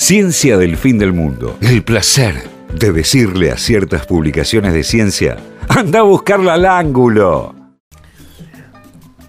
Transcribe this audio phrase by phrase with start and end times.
[0.00, 1.58] Ciencia del fin del mundo.
[1.60, 5.36] El placer de decirle a ciertas publicaciones de ciencia,
[5.68, 7.54] anda a buscarla al ángulo.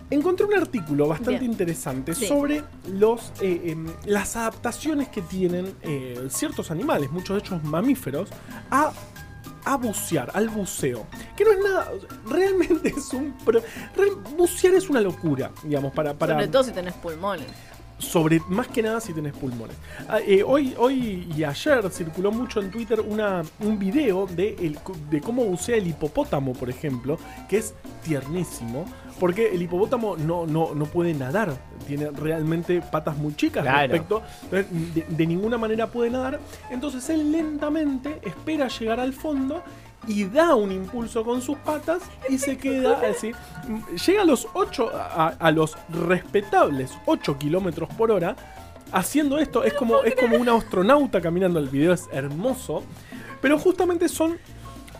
[0.09, 1.51] Encontré un artículo bastante Bien.
[1.51, 2.25] interesante Sí.
[2.25, 8.29] sobre los, eh, em, las adaptaciones que tienen eh, ciertos animales, muchos de ellos mamíferos,
[8.71, 8.93] a,
[9.65, 11.05] a bucear, al buceo.
[11.35, 11.91] Que no es nada,
[12.25, 13.35] realmente es un...
[14.37, 16.13] bucear es una locura, digamos, para...
[16.13, 17.47] para Sobre todo si tenés pulmones.
[18.01, 19.75] Sobre más que nada si tenés pulmones.
[20.09, 24.79] Ah, eh, hoy, hoy y ayer circuló mucho en Twitter una, un video de, el-
[25.09, 28.85] de cómo bucea el hipopótamo, por ejemplo, que es tiernísimo.
[29.19, 31.55] Porque el hipopótamo no, no, no puede nadar,
[31.85, 33.79] tiene realmente patas muy chicas Claro.
[33.93, 34.23] respecto,
[35.09, 36.39] de ninguna manera puede nadar.
[36.71, 39.61] Entonces él lentamente espera llegar al fondo
[40.07, 43.31] y da un impulso con sus patas y se queda así.
[44.05, 48.35] Llega a los 8, a, a los respetables 8 kilómetros por hora.
[48.93, 51.59] Haciendo esto es como, es como un astronauta caminando.
[51.59, 52.83] El video es hermoso.
[53.41, 54.37] Pero justamente son.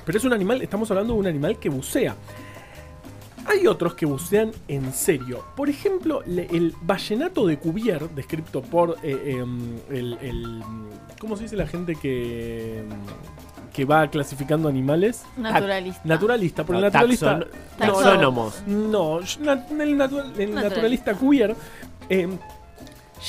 [0.06, 2.16] Pero es un animal, estamos hablando de un animal que bucea.
[3.46, 5.44] Hay otros que bucean en serio.
[5.56, 10.62] Por ejemplo, le- el vallenato de Cuvier, descrito por eh, em, el, el-
[11.20, 12.84] ¿Cómo se dice la gente que.
[13.74, 15.24] Que va clasificando animales?
[15.38, 16.02] Naturalista.
[16.04, 17.40] Naturalista, por el No, naturalista.
[17.40, 17.48] taxon-
[17.80, 18.64] no, no, taxónomos.
[18.68, 20.62] No, na- el, natu- el Naturalista.
[20.62, 21.56] naturalista Cuvier
[22.10, 22.28] eh,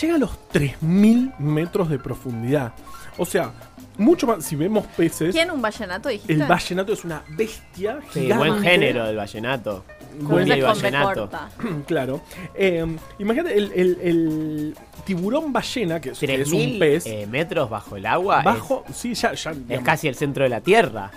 [0.01, 2.73] llega a los 3.000 metros de profundidad.
[3.19, 3.53] O sea,
[3.99, 4.45] mucho más.
[4.45, 5.51] Si vemos peces, ¿Quién?
[5.51, 6.33] ¿Un vallenato dijiste?
[6.33, 8.49] el vallenato es una bestia Sí, gigante.
[8.51, 9.85] buen género del vallenato.
[10.21, 11.31] Y Con B vallenato.
[11.87, 12.21] claro.
[12.55, 12.85] Eh,
[13.19, 14.75] imagínate el, el- el
[15.05, 17.07] tiburón ballena, que es, que es un 3.000 pez.
[17.07, 18.43] eh, metros bajo el agua.
[18.43, 21.11] bajo, sí, ya, ya Es, es digamos, casi el centro de la Tierra.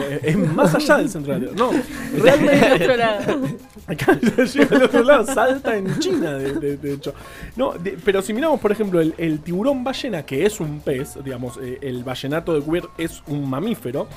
[0.00, 1.66] eh, es más allá del centro de la Tierra.
[1.72, 1.72] No,
[2.12, 3.40] Del realmente otro lado.
[3.86, 7.14] Acá llega al otro lado, salta en China, de, de- de hecho.
[7.56, 11.16] No, de- pero si miramos, por ejemplo, el, el tiburón ballena, que es un pez,
[11.24, 14.08] digamos, eh, el ballenato de Cuvier es un mamífero.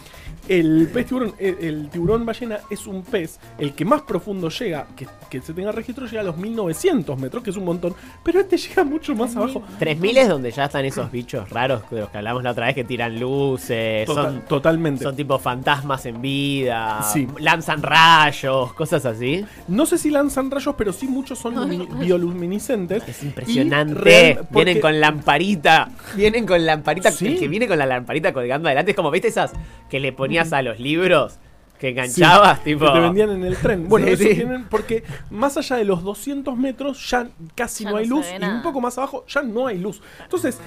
[0.50, 4.88] El pez tiburón, el, el tiburón ballena es un pez, el que más profundo llega,
[4.96, 7.94] que, que se tenga registro, llega a los 1900 metros, que es un montón,
[8.24, 9.64] pero este llega mucho más abajo.
[9.80, 12.76] 3000 es donde ya están esos bichos raros de los que hablamos la otra vez
[12.76, 15.04] que tiran luces, son, totalmente.
[15.04, 17.28] son tipo fantasmas en vida, Sí.
[17.40, 19.46] lanzan rayos, cosas así.
[19.68, 23.08] No sé si lanzan rayos, pero sí muchos son lumini- bioluminiscentes.
[23.08, 23.94] Es impresionante.
[23.96, 25.90] real- porque- Vienen con lamparita.
[26.16, 27.12] Vienen con lamparita.
[27.12, 27.28] Sí.
[27.28, 29.52] El que viene con la lamparita colgando adelante es como, ¿viste esas
[29.90, 31.40] que le ponías a los libros?
[31.84, 32.86] Que enganchabas, Sí, tipo.
[32.86, 33.90] Que te vendían en el tren.
[33.90, 34.36] Bueno, Sí, eso sí.
[34.36, 38.46] tienen porque más allá de los 200 metros ya casi Ya no hay luz y
[38.46, 40.02] un poco más abajo ya no hay luz.
[40.22, 40.60] Entonces,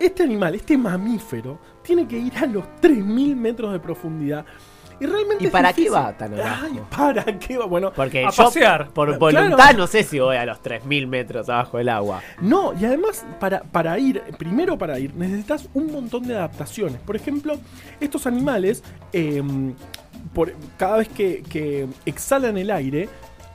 [0.00, 4.46] este animal, este mamífero, tiene que ir a los 3000 metros de profundidad.
[4.98, 6.66] Y realmente ¿Y es para qué va tan abajo?
[6.66, 7.66] Ay, ¿para qué va?
[7.66, 8.88] Bueno, Porque A yo, pasear.
[8.90, 9.40] por Claro.
[9.44, 12.22] voluntad, no sé si voy a los 3000 metros abajo del agua.
[12.40, 16.98] No, y además para, para ir, primero para ir, necesitas un montón de adaptaciones.
[17.00, 17.56] Por ejemplo,
[18.00, 19.74] estos animales, em,
[20.32, 23.08] por, cada vez que, que exhalan el aire,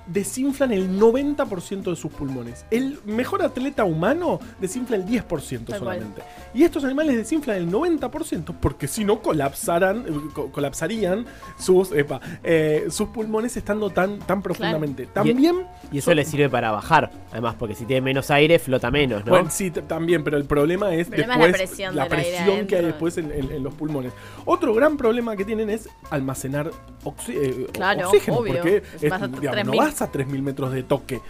[0.08, 2.66] desinflan el 90% de sus pulmones.
[2.72, 5.80] El mejor atleta humano desinfla el 10% Tal cual.
[5.80, 6.22] solamente.
[6.54, 11.26] Y estos animales desinflan el 90% porque si no colapsarán, eh, co- colapsarían
[11.58, 15.06] sus, epa, eh, sus pulmones estando tan, tan profundamente.
[15.06, 15.66] También...
[15.92, 17.12] Y eso le sirve para bajar.
[17.32, 19.32] Además, porque si tiene menos aire, flota menos, ¿no?
[19.32, 22.68] Bueno, sí, también, pero el problema es El problema es la después presión la presión
[22.68, 24.14] que hay después en, en- en los pulmones.
[24.46, 26.72] Otro gran problema que tienen es almacenar
[27.04, 28.54] oxi- eh, Claro, oxígeno, obvio.
[28.56, 29.78] porque Es vas digamos, no 3000.
[29.80, 31.22] vas a 3.000 metros de toque.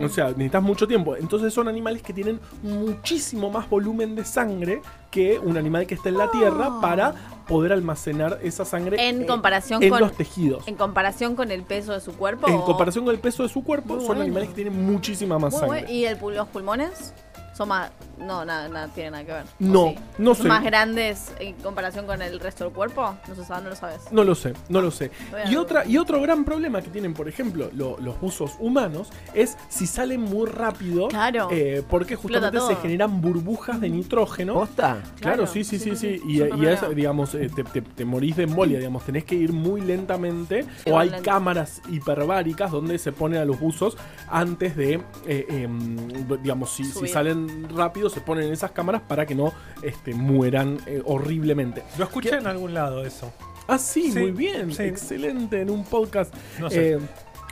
[0.00, 1.16] O sea, necesitas mucho tiempo.
[1.16, 6.08] Entonces son animales que tienen muchísimo más volumen de sangre que un animal que está
[6.10, 7.12] en la tierra para
[7.48, 10.66] poder almacenar esa sangre En eh, comparación en con- los tejidos.
[10.68, 12.46] En comparación con el peso de su cuerpo.
[12.48, 14.22] En o- comparación con el peso de su cuerpo, Muy son bueno.
[14.22, 15.80] animales que tienen muchísima más Muy sangre.
[15.82, 15.92] bueno.
[15.92, 17.12] ¿Y el, los pulmones?
[17.56, 17.90] Son más.
[18.20, 19.42] No, nada, nada tiene nada que ver.
[19.42, 19.94] ¿O No, sí?
[20.18, 20.48] no ¿Son sé.
[20.48, 23.14] más grandes en comparación con el resto del cuerpo?
[23.26, 24.00] No se sabe, no lo sabes.
[24.12, 25.10] No lo sé, no lo sé.
[25.30, 28.52] Voy a- Y, otra, y otro gran problema que tienen, por ejemplo, lo- los buzos
[28.58, 31.08] humanos es si salen muy rápido.
[31.08, 31.48] Claro.
[31.50, 34.54] eh, porque justamente se generan burbujas de nitrógeno.
[34.54, 34.98] ¿Posta?
[35.02, 36.18] Claro, Claro, sí, sí, sí, sí, sí.
[36.18, 39.52] sí, Y, es, digamos, eh, te, te- te morís de embolia, digamos, tenés que ir
[39.52, 40.66] muy lentamente.
[40.86, 41.24] O hay lento.
[41.30, 43.96] cámaras hiperbáricas donde se pone a los buzos
[44.28, 45.96] antes de, eh, em,
[46.42, 49.52] digamos, si, si salen rápido, se ponen en esas cámaras para que no
[49.82, 51.82] este, mueran eh, horriblemente.
[51.98, 53.32] Lo escuché en algún lado eso.
[53.66, 54.72] Ah, sí, Sí, muy bien.
[54.74, 54.82] sí.
[54.82, 56.34] Excelente en un podcast.
[56.58, 56.92] No sé.
[56.94, 56.98] Eh,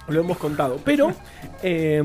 [0.08, 0.80] lo hemos contado.
[0.84, 1.12] Pero
[1.62, 2.02] eh,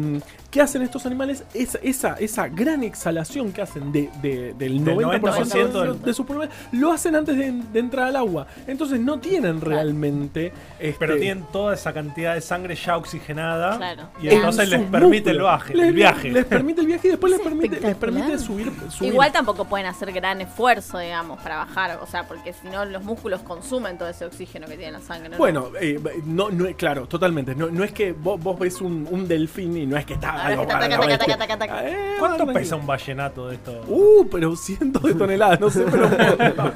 [0.53, 1.43] ¿Qué hacen estos animales?
[1.55, 5.11] Esa, esa, esa gran exhalación que hacen de, de- del Del 90%,
[5.47, 8.45] de, 90% de su pulmón, lo hacen antes de, de entrar al agua.
[8.67, 10.53] Entonces no tienen realmente...
[10.79, 13.77] este, Pero tienen toda esa cantidad de sangre ya oxigenada.
[13.77, 14.03] Claro.
[14.21, 15.43] Y en entonces les sus permite el, músculos.
[15.59, 16.31] baje, Les- el viaje.
[16.31, 19.11] Les permite el viaje y después les Es permite, les permite subir, subir.
[19.11, 21.97] Igual tampoco pueden hacer gran esfuerzo, digamos, para bajar.
[22.03, 25.29] O sea, porque si no, los músculos consumen todo ese oxígeno que tiene la sangre.
[25.29, 25.37] ¿no?
[25.37, 27.55] Bueno, eh, no, no, claro, totalmente.
[27.55, 30.42] No, no es que vos, vos ves un, un delfín y no es que está.
[30.51, 33.81] Eh, ¿Cuánto pesa un vallenato de esto?
[33.87, 36.09] Uh, pero cientos de toneladas, no sé, pero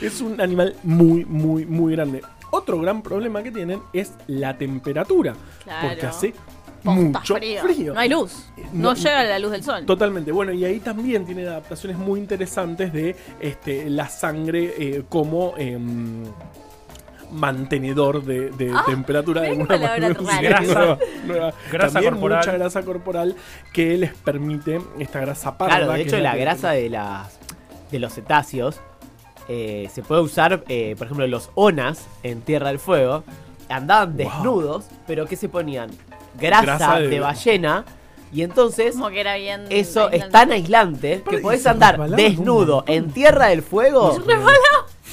[0.00, 2.22] es un animal muy, muy, muy grande.
[2.50, 5.34] Otro gran problema que tienen es la temperatura.
[5.64, 5.88] Claro.
[5.88, 6.34] Porque hace
[6.82, 7.62] Posta mucho frío.
[7.62, 7.94] frío.
[7.94, 8.46] No hay luz.
[8.72, 9.84] No- No, llega la luz del sol.
[9.84, 10.32] Totalmente.
[10.32, 16.22] Bueno, y ahí también tiene adaptaciones muy interesantes de este, la sangre eh, como em,
[17.30, 20.08] mantenedor de, de Ah, temperatura de alguna manera.
[20.08, 20.60] rara.
[20.60, 21.52] Sí, nueva- nueva.
[21.72, 22.38] Grasa También corporal.
[22.38, 23.36] mucha grasa corporal
[23.72, 25.76] que les permite esta grasa parda.
[25.76, 27.38] Claro, de hecho la grasa de las
[27.90, 28.80] de los cetáceos
[29.48, 33.24] eh, se puede usar, eh, por ejemplo, los onas en Tierra del Fuego
[33.70, 35.90] andaban desnudos, pero ¿qué se ponían?
[36.38, 37.20] Grasa, Grasa de- de...
[37.20, 37.84] ballena
[38.30, 39.64] y entonces Como que era bien.
[39.70, 44.18] eso es tan aislante que podés andar desnudo en Tierra del Fuego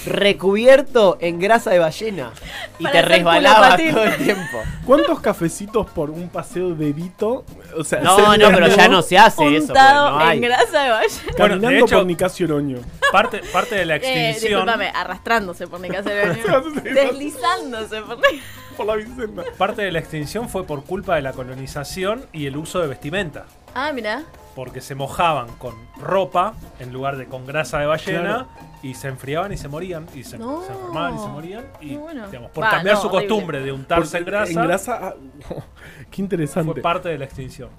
[0.05, 2.31] recubierto en grasa de ballena
[2.79, 4.57] y Para te hacer resbalaba todo el tiempo.
[4.85, 7.45] ¿Cuántos cafecitos por un paseo de Vito?
[7.77, 9.43] O sea, No, no, pero ya no se hace eso.
[9.43, 10.37] porque Untado no hay.
[10.37, 11.07] en grasa de valle.
[11.23, 12.77] Bueno, Caminando de hecho- por Nicasio Oroño.
[13.11, 14.65] Parte, parte de la Eh, extinción.
[14.65, 16.41] discúlpame, arrastrándose por mi casa de sí.
[16.83, 18.41] Deslizándose por mi
[18.77, 19.43] Por la Vicenta.
[19.57, 23.45] parte de la extinción fue por culpa de la colonización y el uso de vestimenta.
[23.73, 24.23] Ah, mira.
[24.55, 28.47] Porque se mojaban con ropa en lugar de con grasa de ballena Claro.
[28.81, 30.07] y se enfriaban y se morían.
[30.15, 30.61] Y se, No.
[30.63, 31.65] se enfermaban y se morían.
[31.81, 32.25] Y bueno.
[32.27, 33.27] digamos, por cambiar no, su horrible.
[33.27, 34.99] costumbre de untarse en grasa, En grasa.
[35.01, 35.13] ah,
[36.11, 36.71] qué interesante.
[36.73, 37.69] fue parte de la extinción.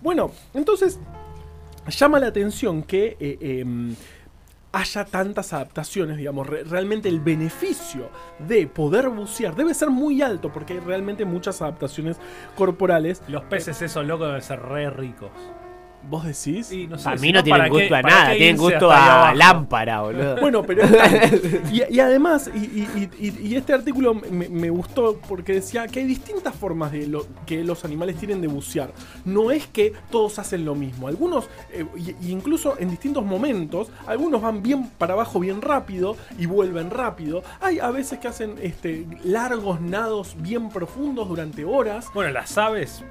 [0.00, 0.98] Bueno, entonces
[1.88, 3.94] llama la atención que eh, em,
[4.72, 10.52] haya tantas adaptaciones, digamos, re- realmente el beneficio de poder bucear debe ser muy alto
[10.52, 12.18] porque hay realmente muchas adaptaciones
[12.54, 13.22] corporales.
[13.28, 15.30] Los peces esos locos deben ser re ricos.
[16.10, 16.72] ¿Vos decís?
[16.72, 19.34] Y no sé, A mí no tienen ¿para gusto qué- a nada, tienen gusto a
[19.34, 20.36] lámpara, boludo.
[20.40, 20.84] Bueno, pero
[21.72, 26.00] y, y además, y, y- y- y este artículo me, me gustó porque decía que
[26.00, 28.90] hay distintas formas de lo que los animales tienen de bucear.
[29.26, 31.08] No es que todos hacen lo mismo.
[31.08, 36.16] Algunos, eh, y- y incluso en distintos momentos, algunos van bien para abajo bien rápido
[36.38, 37.42] y vuelven rápido.
[37.60, 42.06] Hay a veces que hacen este, largos nados bien profundos durante horas.
[42.14, 43.04] Bueno, las aves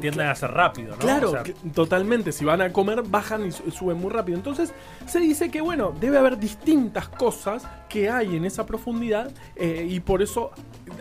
[0.00, 0.98] tienden a ser rápido, ¿no?
[0.98, 2.32] Claro, O sea, que- totalmente.
[2.32, 4.36] Si van a comer, bajan y su- suben muy rápido.
[4.36, 4.72] Entonces,
[5.06, 10.00] se dice que, bueno, debe haber distintas cosas que hay en esa profundidad eh, y
[10.00, 10.50] por eso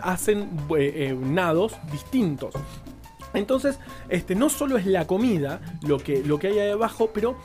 [0.02, 2.54] hacen eh, nados distintos.
[3.34, 7.36] Entonces, este, no solo es la comida lo que, lo que hay ahí abajo, pero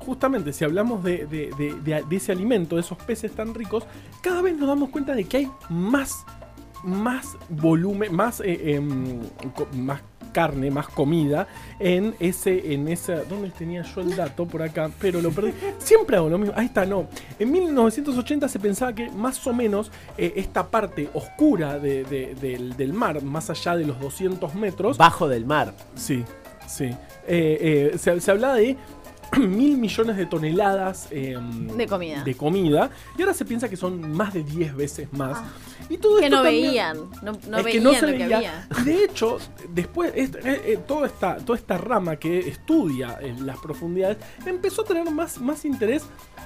[0.00, 3.84] justamente si hablamos de, de- de- de- de ese alimento, de esos peces tan ricos,
[4.20, 6.26] cada vez nos damos cuenta de que hay más,
[6.82, 9.20] más volumen, más, eh, em,
[9.78, 10.02] más
[10.34, 11.46] carne, más comida
[11.78, 14.90] en ese, en esa, ¿dónde tenía yo el dato por acá?
[15.00, 15.52] Pero lo perdí.
[15.78, 16.52] Siempre hago lo mismo.
[16.56, 17.06] Ahí está, no.
[17.38, 22.76] En 1980 se pensaba que más o menos eh, esta parte oscura de- de- del,
[22.76, 25.72] del mar, más allá de los 200 metros, Bajo del mar.
[25.94, 26.24] Sí,
[26.66, 26.90] sí.
[27.26, 28.76] Eh, eh, se, se hablaba de
[29.40, 31.36] mil millones de toneladas eh,
[31.76, 32.22] De comida.
[32.22, 35.38] de comida, y ahora se piensa que son más de 10 veces más.
[35.88, 36.20] y todo Ah.
[36.20, 36.96] Que esto no también- veían.
[37.22, 38.36] No, no es que veían no se lo que veía.
[38.36, 38.68] había.
[38.80, 39.38] Y De hecho,
[39.68, 44.82] después, este, eh, eh, toda, esta, toda esta rama que estudia en las profundidades empezó
[44.82, 46.04] a tener más, más interés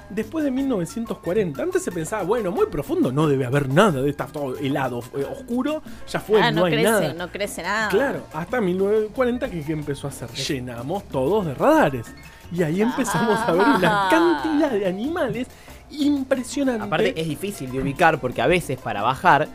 [0.09, 1.61] después de 1940.
[1.63, 5.23] Antes se pensaba, bueno, muy profundo, no debe haber nada, de estar todo helado, eh,
[5.23, 7.13] oscuro, ya fue, Ah, no, no, hay crece, nada.
[7.13, 7.89] no crece nada.
[7.89, 12.07] Claro, hasta 1940 que, que empezó a ser llenamos todos de radares.
[12.51, 15.47] Y ahí empezamos a ver una cantidad de animales
[15.91, 16.83] impresionante.
[16.83, 19.47] Aparte es difícil de ubicar porque a veces para bajar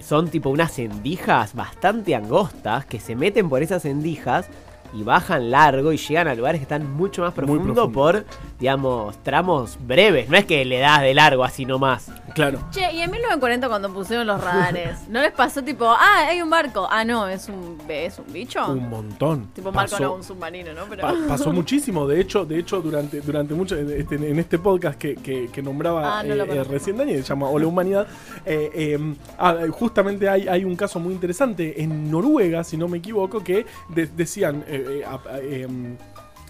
[0.00, 4.46] son tipo unas endijas bastante angostas que se meten por esas endijas
[4.92, 7.92] y bajan largo y llegan a lugares que están mucho más Muy profundo profundo.
[7.92, 8.24] por,
[8.58, 10.28] digamos, tramos breves.
[10.28, 12.10] No es que le das de largo así nomás.
[12.34, 12.58] Claro.
[12.70, 16.50] Che, y en 1940 cuando pusieron los radares, ¿no les pasó tipo, ah, hay un
[16.50, 16.86] barco?
[16.90, 18.66] Ah, no, es un, es un bicho.
[18.70, 19.46] Un montón.
[19.54, 20.82] tipo un barco, Pasó- no, un submarino, ¿no?
[20.88, 21.02] Pero...
[21.02, 25.14] Pa- pasó muchísimo, de hecho, de hecho durante, durante mucho, este, en este podcast que,
[25.16, 28.06] que- que nombraba Ah, no eh, eh, recién Dani, se llama Hola Humanidad,
[28.44, 32.98] eh, eh, ah, justamente hay, hay un caso muy interesante en Noruega, si no me
[32.98, 35.96] equivoco, que de- decían, eh, eh, a- a- em,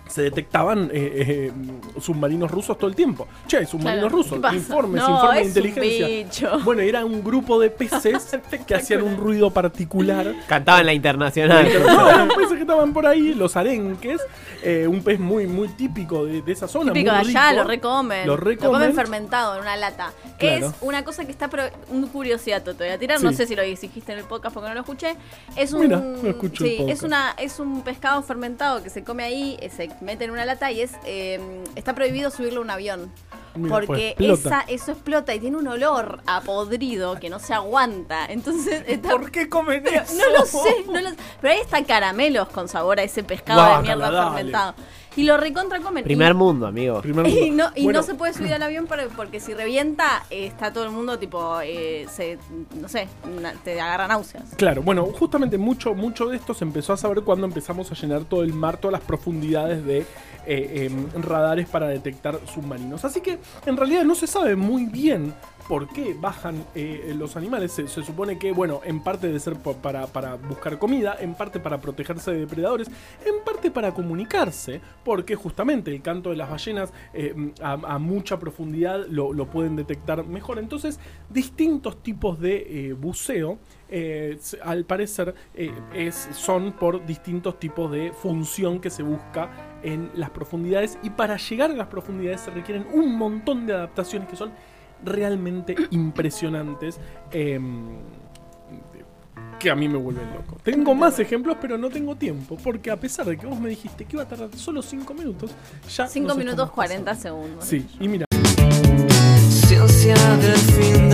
[0.08, 1.52] se detectaban eh, eh,
[2.00, 3.26] submarinos rusos todo el tiempo.
[3.46, 6.06] Che, hay submarinos Claro, rusos, informes, No, informes de inteligencia.
[6.06, 6.60] bicho.
[6.64, 8.36] Bueno, era un grupo de peces
[8.66, 10.34] que hacían un ruido particular.
[10.46, 11.66] Cantaba en la internacional.
[11.86, 14.20] No, eran peces que estaban por ahí, los arenques,
[14.62, 16.92] eh, un pez muy muy típico de, de esa zona.
[16.92, 17.62] Típico de allá, rico.
[17.62, 18.26] lo recomen.
[18.26, 18.72] Lo recomen.
[18.72, 20.12] comen fermentado en una lata.
[20.38, 20.68] Claro.
[20.68, 21.48] Es una cosa que está.
[21.48, 23.18] Pro un curiosidad, te voy a tirar.
[23.18, 23.24] Sí.
[23.24, 25.16] No sé si lo dijiste en el podcast porque no lo escuché.
[25.56, 25.82] Es un.
[25.82, 29.88] Mira, no escucho sí, es, una, es un pescado fermentado que se come ahí, se
[30.00, 31.40] mete en una lata y es eh,
[31.74, 33.12] está prohibido subirlo a un avión.
[33.54, 34.60] Mira, porque pues, explota.
[34.60, 38.26] esa, eso explota y tiene un olor a podrido que no se aguanta.
[38.26, 39.10] Entonces está.
[39.10, 40.14] ¿Por qué comen eso?
[40.14, 41.16] no lo sé, no lo sé.
[41.40, 44.34] Pero ahí están caramelos con sabor a ese pescado de mierda dale.
[44.34, 44.74] fermentado.
[45.16, 46.04] Y lo recontra comen.
[46.04, 47.00] Primer Y- mundo, amigo.
[47.00, 50.24] Primer y no, y Bueno, no se puede subir al avión para- porque si revienta,
[50.30, 52.38] eh, está todo el mundo tipo, eh, se,
[52.80, 53.08] no sé,
[53.40, 54.44] na- te agarra náuseas.
[54.56, 58.24] Claro, bueno, justamente mucho, mucho de esto se empezó a saber cuando empezamos a llenar
[58.24, 60.04] todo el mar, todas las profundidades de
[60.46, 63.04] eh, em, radares para detectar submarinos.
[63.04, 65.34] Así que en realidad no se sabe muy bien
[65.68, 67.72] por qué bajan eh, los animales.
[67.72, 72.32] Se, supone que, bueno, en parte debe ser para, buscar comida, en parte para protegerse
[72.32, 72.88] de depredadores,
[73.24, 79.06] en parte para comunicarse, porque justamente el canto de las ballenas eh, a, mucha profundidad
[79.08, 80.58] lo, lo pueden detectar mejor.
[80.58, 81.00] Entonces,
[81.30, 83.58] distintos tipos de eh, buceo,
[83.88, 89.50] eh, al parecer, eh, es, son por distintos tipos de función que se busca
[89.82, 90.98] en las profundidades.
[91.02, 94.52] Y para llegar a las profundidades se requieren un montón de adaptaciones que son
[95.04, 96.98] realmente impresionantes.
[97.30, 97.98] em,
[99.58, 100.58] que a mí me vuelven loco.
[100.62, 102.58] Tengo más ejemplos, pero no tengo tiempo.
[102.62, 105.50] Porque a pesar de que vos me dijiste que iba a tardar solo 5 minutos,
[105.94, 106.06] ya.
[106.06, 107.42] 5 nos minutos estamos 40 pasando.
[107.42, 107.64] segundos.
[107.64, 108.26] Sí, y mira.
[109.48, 111.08] Ciencia del fin